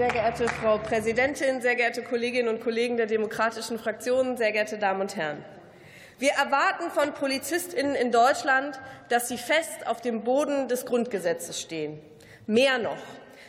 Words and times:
Sehr 0.00 0.08
geehrte 0.08 0.48
Frau 0.48 0.78
Präsidentin, 0.78 1.60
sehr 1.60 1.76
geehrte 1.76 2.02
Kolleginnen 2.02 2.48
und 2.48 2.62
Kollegen 2.62 2.96
der 2.96 3.04
demokratischen 3.04 3.78
Fraktionen, 3.78 4.38
sehr 4.38 4.50
geehrte 4.50 4.78
Damen 4.78 5.02
und 5.02 5.14
Herren! 5.14 5.44
Wir 6.18 6.30
erwarten 6.30 6.90
von 6.90 7.12
Polizistinnen 7.12 7.94
in 7.94 8.10
Deutschland, 8.10 8.80
dass 9.10 9.28
sie 9.28 9.36
fest 9.36 9.86
auf 9.86 10.00
dem 10.00 10.24
Boden 10.24 10.68
des 10.68 10.86
Grundgesetzes 10.86 11.60
stehen. 11.60 12.00
Mehr 12.46 12.78
noch. 12.78 12.96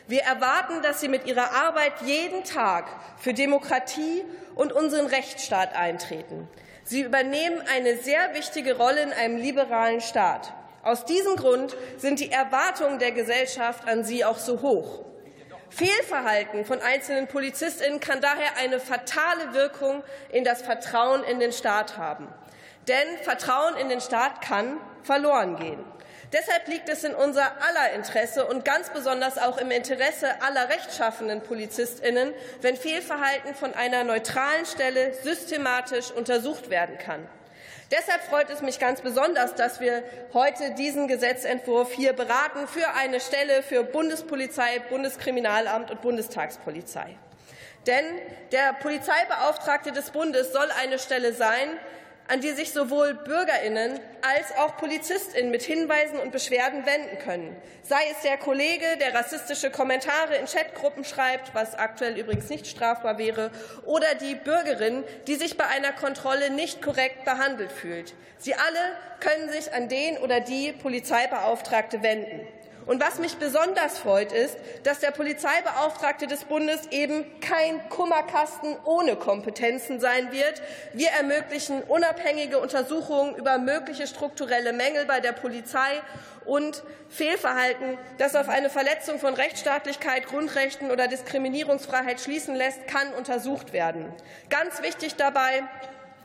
Wir 0.08 0.24
erwarten, 0.24 0.82
dass 0.82 1.00
sie 1.00 1.08
mit 1.08 1.26
ihrer 1.26 1.52
Arbeit 1.54 1.94
jeden 2.04 2.44
Tag 2.44 2.84
für 3.16 3.32
Demokratie 3.32 4.22
und 4.54 4.74
unseren 4.74 5.06
Rechtsstaat 5.06 5.74
eintreten. 5.74 6.50
Sie 6.84 7.00
übernehmen 7.00 7.62
eine 7.74 7.96
sehr 7.96 8.34
wichtige 8.34 8.76
Rolle 8.76 9.00
in 9.04 9.12
einem 9.14 9.38
liberalen 9.38 10.02
Staat. 10.02 10.52
Aus 10.82 11.06
diesem 11.06 11.36
Grund 11.36 11.74
sind 11.96 12.20
die 12.20 12.30
Erwartungen 12.30 12.98
der 12.98 13.12
Gesellschaft 13.12 13.88
an 13.88 14.04
sie 14.04 14.26
auch 14.26 14.36
so 14.36 14.60
hoch. 14.60 15.11
Fehlverhalten 15.74 16.66
von 16.66 16.80
einzelnen 16.82 17.28
Polizistinnen 17.28 17.98
kann 17.98 18.20
daher 18.20 18.56
eine 18.58 18.78
fatale 18.78 19.54
Wirkung 19.54 20.04
in 20.30 20.44
das 20.44 20.60
Vertrauen 20.60 21.24
in 21.24 21.40
den 21.40 21.52
Staat 21.52 21.96
haben. 21.96 22.28
Denn 22.88 23.18
Vertrauen 23.22 23.76
in 23.76 23.88
den 23.88 24.00
Staat 24.00 24.42
kann 24.42 24.78
verloren 25.02 25.56
gehen. 25.56 25.82
Deshalb 26.32 26.66
liegt 26.68 26.88
es 26.88 27.04
in 27.04 27.14
unser 27.14 27.44
aller 27.62 27.92
Interesse 27.94 28.46
und 28.46 28.64
ganz 28.64 28.90
besonders 28.90 29.38
auch 29.38 29.58
im 29.58 29.70
Interesse 29.70 30.42
aller 30.42 30.68
rechtschaffenden 30.68 31.42
Polizistinnen, 31.42 32.32
wenn 32.60 32.76
Fehlverhalten 32.76 33.54
von 33.54 33.74
einer 33.74 34.04
neutralen 34.04 34.64
Stelle 34.66 35.14
systematisch 35.22 36.10
untersucht 36.10 36.70
werden 36.70 36.98
kann. 36.98 37.26
Deshalb 37.92 38.22
freut 38.22 38.48
es 38.48 38.62
mich 38.62 38.78
ganz 38.78 39.02
besonders, 39.02 39.54
dass 39.54 39.78
wir 39.78 40.02
heute 40.32 40.70
diesen 40.70 41.08
Gesetzentwurf 41.08 41.92
hier 41.92 42.14
beraten 42.14 42.66
für 42.66 42.94
eine 42.94 43.20
Stelle 43.20 43.62
für 43.62 43.84
Bundespolizei, 43.84 44.78
Bundeskriminalamt 44.88 45.90
und 45.90 46.00
Bundestagspolizei. 46.00 47.18
Denn 47.86 48.04
der 48.50 48.72
Polizeibeauftragte 48.80 49.92
des 49.92 50.10
Bundes 50.10 50.52
soll 50.52 50.70
eine 50.80 50.98
Stelle 50.98 51.34
sein, 51.34 51.68
an 52.28 52.40
die 52.40 52.50
sich 52.50 52.72
sowohl 52.72 53.14
Bürgerinnen 53.14 53.98
als 54.22 54.56
auch 54.58 54.76
Polizistinnen 54.76 55.50
mit 55.50 55.62
Hinweisen 55.62 56.18
und 56.18 56.32
Beschwerden 56.32 56.86
wenden 56.86 57.18
können. 57.18 57.56
Sei 57.82 58.00
es 58.10 58.22
der 58.22 58.38
Kollege, 58.38 58.86
der 59.00 59.14
rassistische 59.14 59.70
Kommentare 59.70 60.36
in 60.36 60.46
Chatgruppen 60.46 61.04
schreibt, 61.04 61.54
was 61.54 61.74
aktuell 61.74 62.16
übrigens 62.18 62.48
nicht 62.48 62.66
strafbar 62.66 63.18
wäre, 63.18 63.50
oder 63.84 64.14
die 64.14 64.34
Bürgerin, 64.34 65.04
die 65.26 65.34
sich 65.34 65.56
bei 65.56 65.66
einer 65.66 65.92
Kontrolle 65.92 66.50
nicht 66.50 66.80
korrekt 66.80 67.24
behandelt 67.24 67.72
fühlt. 67.72 68.14
Sie 68.38 68.54
alle 68.54 68.96
können 69.20 69.50
sich 69.50 69.72
an 69.72 69.88
den 69.88 70.18
oder 70.18 70.40
die 70.40 70.72
Polizeibeauftragte 70.72 72.02
wenden. 72.02 72.46
Und 72.86 73.00
was 73.00 73.18
mich 73.18 73.36
besonders 73.36 73.98
freut, 73.98 74.32
ist, 74.32 74.56
dass 74.82 75.00
der 75.00 75.10
Polizeibeauftragte 75.10 76.26
des 76.26 76.44
Bundes 76.44 76.88
eben 76.90 77.24
kein 77.40 77.88
Kummerkasten 77.88 78.76
ohne 78.84 79.16
Kompetenzen 79.16 80.00
sein 80.00 80.32
wird. 80.32 80.62
Wir 80.92 81.10
ermöglichen 81.10 81.82
unabhängige 81.82 82.58
Untersuchungen 82.58 83.36
über 83.36 83.58
mögliche 83.58 84.06
strukturelle 84.06 84.72
Mängel 84.72 85.06
bei 85.06 85.20
der 85.20 85.32
Polizei 85.32 86.00
und 86.44 86.82
Fehlverhalten, 87.08 87.98
das 88.18 88.34
auf 88.34 88.48
eine 88.48 88.70
Verletzung 88.70 89.18
von 89.20 89.34
Rechtsstaatlichkeit, 89.34 90.26
Grundrechten 90.26 90.90
oder 90.90 91.06
Diskriminierungsfreiheit 91.06 92.20
schließen 92.20 92.54
lässt, 92.56 92.88
kann 92.88 93.12
untersucht 93.14 93.72
werden. 93.72 94.12
Ganz 94.50 94.82
wichtig 94.82 95.14
dabei, 95.16 95.62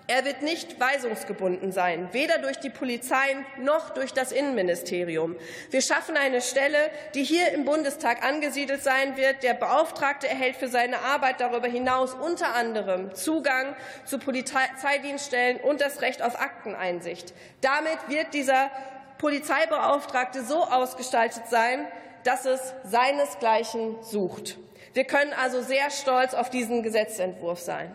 er 0.10 0.24
wird 0.24 0.42
nicht 0.42 0.80
weisungsgebunden 0.80 1.74
sein, 1.74 2.08
weder 2.14 2.38
durch 2.38 2.58
die 2.58 2.70
Polizei 2.70 3.36
noch 3.58 3.90
durch 3.90 4.14
das 4.14 4.32
Innenministerium. 4.32 5.36
Wir 5.70 5.82
schaffen 5.82 6.16
eine 6.16 6.42
Stelle, 6.42 6.78
die 7.14 7.26
hier 7.26 7.52
im 7.52 7.66
Bundestag 7.66 8.24
angesiedelt 8.24 8.82
sein 8.82 9.18
wird. 9.18 9.44
Der 9.44 9.54
Beauftragte 9.54 10.30
erhält 10.30 10.56
für 10.56 10.70
seine 10.70 11.00
Arbeit 11.00 11.42
darüber 11.42 11.68
hinaus 11.68 12.14
unter 12.14 12.56
anderem 12.56 13.14
Zugang 13.16 13.76
zu 14.06 14.18
Polizeidienststellen 14.18 15.60
und 15.60 15.82
das 15.82 16.02
Recht 16.02 16.22
auf 16.22 16.40
Akteneinsicht. 16.40 17.34
Damit 17.60 17.98
wird 18.08 18.34
dieser 18.34 18.72
Polizeibeauftragte 19.18 20.42
so 20.42 20.64
ausgestaltet 20.64 21.48
sein, 21.50 21.86
dass 22.24 22.46
es 22.46 22.74
seinesgleichen 22.86 24.02
sucht. 24.04 24.58
Wir 24.94 25.04
können 25.04 25.34
also 25.34 25.62
sehr 25.62 25.90
stolz 25.92 26.34
auf 26.34 26.50
diesen 26.50 26.82
Gesetzentwurf 26.82 27.60
sein 27.60 27.94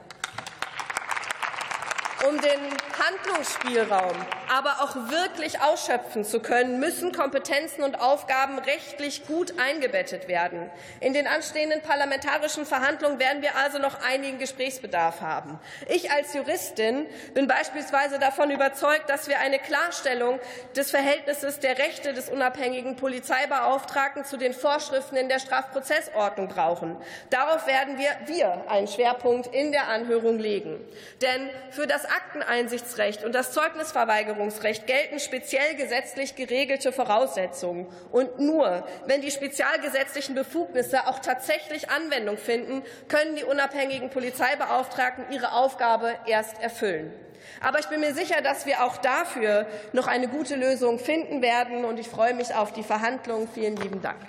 um 2.28 2.40
den 2.40 2.60
Handlungsspielraum 2.98 4.16
aber 4.52 4.82
auch 4.82 4.94
wirklich 5.10 5.62
ausschöpfen 5.62 6.24
zu 6.24 6.40
können, 6.40 6.78
müssen 6.78 7.12
Kompetenzen 7.12 7.82
und 7.82 7.98
Aufgaben 7.98 8.58
rechtlich 8.58 9.26
gut 9.26 9.54
eingebettet 9.58 10.28
werden. 10.28 10.70
In 11.00 11.14
den 11.14 11.26
anstehenden 11.26 11.80
parlamentarischen 11.80 12.66
Verhandlungen 12.66 13.18
werden 13.18 13.40
wir 13.40 13.56
also 13.56 13.78
noch 13.78 14.02
einigen 14.02 14.38
Gesprächsbedarf 14.38 15.22
haben. 15.22 15.58
Ich 15.88 16.10
als 16.10 16.34
Juristin 16.34 17.06
bin 17.32 17.48
beispielsweise 17.48 18.18
davon 18.18 18.50
überzeugt, 18.50 19.08
dass 19.08 19.26
wir 19.26 19.38
eine 19.38 19.58
Klarstellung 19.58 20.38
des 20.76 20.90
Verhältnisses 20.90 21.58
der 21.60 21.78
Rechte 21.78 22.12
des 22.12 22.28
unabhängigen 22.28 22.96
Polizeibeauftragten 22.96 24.26
zu 24.26 24.36
den 24.36 24.52
Vorschriften 24.52 25.16
in 25.16 25.30
der 25.30 25.38
Strafprozessordnung 25.38 26.48
brauchen. 26.48 26.98
Darauf 27.30 27.66
werden 27.66 27.96
wir, 27.96 28.10
wir 28.26 28.70
einen 28.70 28.88
Schwerpunkt 28.88 29.46
in 29.54 29.72
der 29.72 29.88
Anhörung 29.88 30.38
legen. 30.38 30.78
Denn 31.22 31.48
für 31.70 31.86
das 31.86 32.04
Akteneinsichtsrecht 32.12 33.24
und 33.24 33.34
das 33.34 33.52
Zeugnisverweigerungsrecht 33.52 34.86
gelten 34.86 35.18
speziell 35.18 35.74
gesetzlich 35.76 36.36
geregelte 36.36 36.92
Voraussetzungen. 36.92 37.86
Und 38.10 38.38
nur 38.38 38.86
wenn 39.06 39.20
die 39.20 39.30
spezialgesetzlichen 39.30 40.34
Befugnisse 40.34 41.06
auch 41.06 41.18
tatsächlich 41.18 41.90
Anwendung 41.90 42.36
finden, 42.36 42.82
können 43.08 43.36
die 43.36 43.44
unabhängigen 43.44 44.10
Polizeibeauftragten 44.10 45.32
ihre 45.32 45.52
Aufgabe 45.52 46.14
erst 46.26 46.60
erfüllen. 46.60 47.12
Aber 47.60 47.78
ich 47.78 47.86
bin 47.86 48.00
mir 48.00 48.14
sicher, 48.14 48.40
dass 48.42 48.66
wir 48.66 48.84
auch 48.84 48.96
dafür 48.96 49.66
noch 49.92 50.06
eine 50.06 50.28
gute 50.28 50.56
Lösung 50.56 50.98
finden 50.98 51.42
werden. 51.42 51.84
Und 51.84 51.98
ich 51.98 52.08
freue 52.08 52.34
mich 52.34 52.54
auf 52.54 52.72
die 52.72 52.82
Verhandlungen. 52.82 53.48
Vielen 53.52 53.76
lieben 53.76 54.02
Dank. 54.02 54.20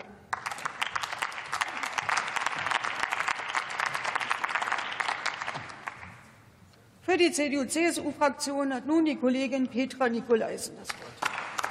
Für 7.13 7.19
die 7.19 7.31
CDU-CSU-Fraktion 7.31 8.74
hat 8.74 8.88
nun 8.88 9.06
die 9.06 9.16
Kollegin 9.16 9.68
Petra 9.68 10.09
Nikolaisen 10.09 10.75
das 10.79 10.90
Wort. 10.90 11.22